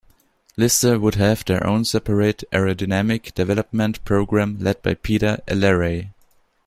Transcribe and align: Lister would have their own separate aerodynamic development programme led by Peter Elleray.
Lister 0.57 0.97
would 0.99 1.13
have 1.13 1.45
their 1.45 1.63
own 1.63 1.85
separate 1.85 2.43
aerodynamic 2.51 3.35
development 3.35 4.03
programme 4.03 4.57
led 4.59 4.81
by 4.81 4.95
Peter 4.95 5.37
Elleray. 5.47 6.09